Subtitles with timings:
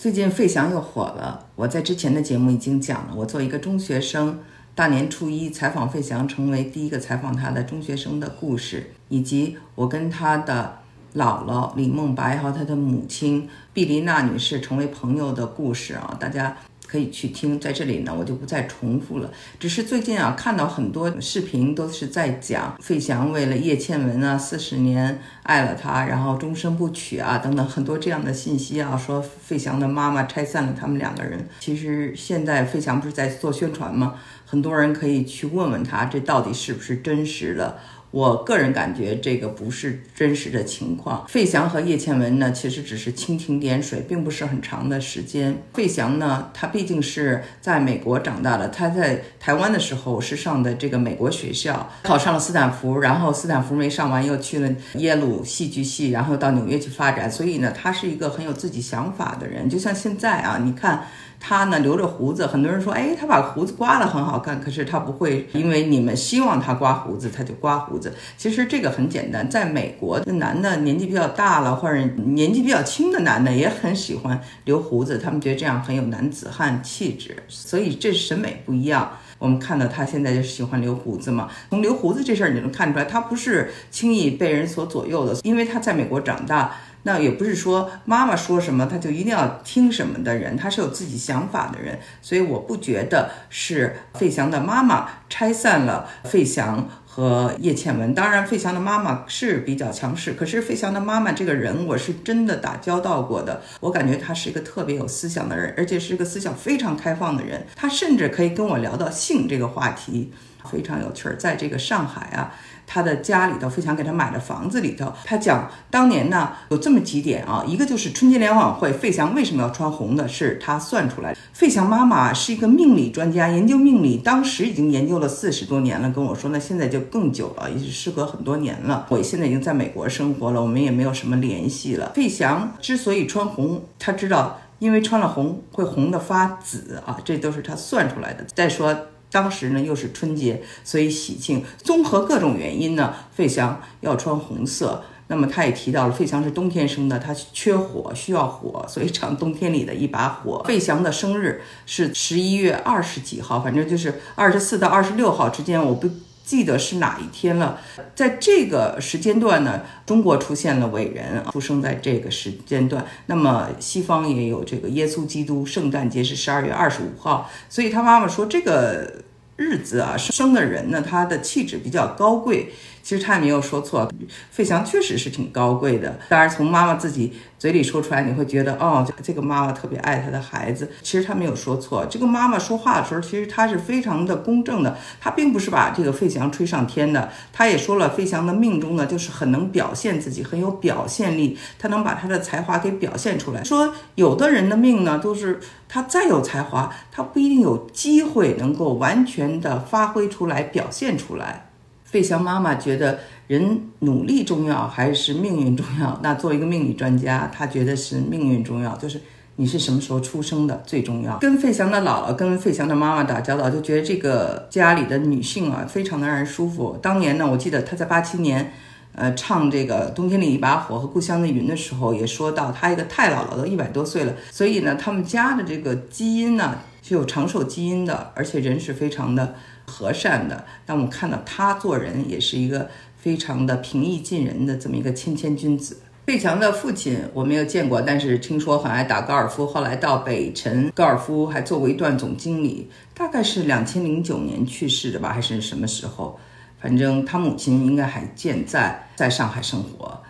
[0.00, 1.44] 最近费翔又火了。
[1.54, 4.38] 我在之前的节目已经讲了，我做一个中学生，
[4.74, 10.78] 大年初一采访费翔，成为第一个采访他的中学生的故事，以及我跟他的
[11.16, 16.56] 姥姥李梦白和他的母亲毕丽娜女士成为朋友的故事啊，大家。
[16.90, 19.30] 可以去听，在这里呢，我就不再重复了。
[19.60, 31.48] 只是最近啊，看到很多视频都是在讲费翔为了叶倩文啊，四十年爱了她，然后终身不娶啊，等等很多这样的信息啊，说费翔的妈妈拆散了他们两个人。
[31.60, 34.16] 其实现在费翔不是在做宣传吗？
[34.44, 37.78] 很多人可以去问问他，这到底是不是真实的？
[38.10, 41.24] 我个人感觉这个不是真实的情况。
[41.28, 45.56] 费翔和叶倩文呢，其实只是蜻蜓点水，并不是很长的时间。
[45.72, 57.30] 费翔呢，他毕竟是在美国长大的，他在台湾的时候是上的这个美国学校，考上了斯坦福，然后斯坦福没上完，又去了耶鲁戏剧系，然后到纽约去发展。
[57.30, 59.68] 所以呢，他是一个很有自己想法的人。
[59.68, 61.04] 就像现在啊，你看。
[61.42, 64.60] 他呢留着胡子，很多人说，哎，他把胡子刮了很好看。
[64.60, 67.99] 可是他不会因为你们希望他刮胡子，他就刮胡子
[68.36, 77.36] 其实这个很简单，在美国，男的年纪比较大了，或者年纪比较轻的男的也很喜欢留胡子，他们觉得这样很有男子汉气质。
[77.48, 79.18] 所以这审美不一样。
[79.38, 86.76] 我们看到他现在就是喜欢留胡子嘛，从留胡子这事儿你能看出来，他不是轻易被人所左右的，因为他在美国长大。
[87.02, 98.14] 那也不是说妈妈说什么他就一定要听什么的人，他是有自己想法的人，所以我不觉得是费翔的妈妈拆散了费翔和叶倩文。
[98.14, 107.66] 当然，费翔的妈妈是比较强势，可是费翔的妈妈这个人，我是真的打交道过的，我感觉她是一个特别有思想的人，而且是一个思想非常开放的人。
[107.74, 110.32] 她甚至可以跟我聊到性这个话题，
[110.70, 111.36] 非常有趣儿。
[111.36, 112.52] 在这个上海啊。
[112.92, 121.38] 他的家里头，费翔给他买的房子里头，他讲当年呢有这么几点啊，一个就是春节联欢晚会，费翔为什么要穿红的，是他算出来的。
[121.52, 129.06] 费翔妈妈是一个命理专家，研究命理，当时已经研究了四十多年了，跟我说，那现在就更久了，也是时隔很多年了。
[129.08, 132.10] 我现在已经在美国生活了，我们也没有什么联系了。
[132.16, 138.44] 费翔之所以穿红，他知道，因为穿了红会红的发紫啊，这都是他算出来的。
[138.52, 139.06] 再说。
[139.30, 141.64] 当时呢又是春节，所以喜庆。
[141.82, 145.02] 综合各种原因呢，费翔要穿红色。
[145.28, 150.62] 那么他也提到了，费翔是冬天生的，他缺火，需要火，所以唱冬天里的一把火。
[150.64, 156.10] 费翔的生日是十一月二十几号，反正就是二十四到二十六号之间，我不。
[156.50, 157.78] 记得是哪一天了？
[158.16, 163.06] 在这个时间段呢，中国出现了伟人，出生在这个时间段。
[163.26, 167.48] 那么西方也有这个耶稣基督，圣诞节是十二月二十五号。
[167.68, 169.22] 所以他妈妈说，这个
[169.54, 172.72] 日子啊，生的人呢，他的气质比较高贵。
[173.02, 174.10] 其实他也没有说错，
[174.50, 176.18] 费翔确实是挺高贵的。
[176.28, 180.90] 当然，从妈妈自己嘴里说出来，你会觉得哦，这个妈妈特别爱她的孩子。
[181.02, 182.06] 其实他没有说错。
[182.06, 184.96] 这个妈妈说话的时候，其实她是非常的公正的。
[185.20, 187.30] 她并不是把这个费翔吹上天的。
[187.52, 193.64] 她也说了，费翔的命中呢，就是很能表现自己，很有表现力，他能把他的才华给表现出来。
[193.64, 201.69] 说有的人的命呢，都是他再有才华，他不一定有机会能够完全的发挥出来，表现出来。
[202.10, 206.18] 费翔妈妈觉得人努力重要还是命运重要？
[206.22, 209.20] 那作为一个命理专家，他觉得是命运重要，就是
[209.56, 211.38] 你是什么时候出生的最重要。
[211.38, 216.98] 跟费翔的姥姥、跟费翔的妈妈打交道，就觉得这个家里的女性啊，非常的让人舒服。
[217.00, 218.72] 当年呢，我记得他在八七年，
[219.14, 229.54] 呃，唱这个《冬天里一把火》和《故乡的云》的时候，也说到他一个太姥姥都一百多岁了，所以呢，他们家的这个基因呢是有长寿基因的，而且人是非常的。
[229.86, 235.98] 和善的，但我们看到他做人也是一个非常的平易近人的这么一个谦谦君子。
[236.26, 246.38] 费翔的父亲我没有见过，但是听说很爱打高尔夫，后来到北辰高尔夫还做过一段总经理，大概是两千零九年去世的吧，还是什么时候？
[246.80, 250.22] 反正他母亲应该还健在，在上海生活，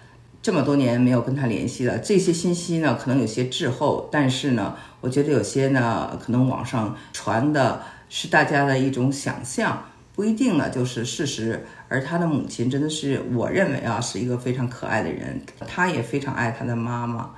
[0.42, 1.98] 这么多年没有跟他联系了。
[1.98, 7.82] 这些信息呢，可能有些滞后，但是呢，我觉得有些呢，可能网上传的。
[8.12, 9.84] 是大家的一种想象，
[10.16, 11.64] 不一定呢就是事实。
[11.88, 17.30] 而他的母亲真的是，我认为啊，是一个非常可爱的人，他也非常爱他的妈妈。